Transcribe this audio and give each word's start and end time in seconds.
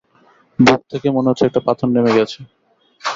বুক 0.59 0.81
থেকে 0.91 1.07
মনে 1.15 1.29
হচ্ছে 1.29 1.45
একটা 1.45 1.61
পাথর 1.67 1.87
নেমে 1.89 2.17
গেছে! 2.17 2.39